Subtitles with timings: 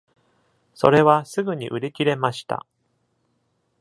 [0.73, 2.65] それはすぐに売り切れました。